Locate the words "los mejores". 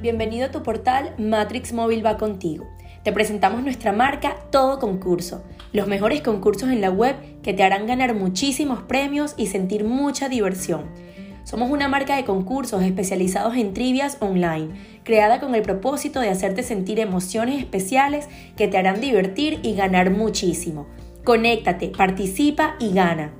5.72-6.20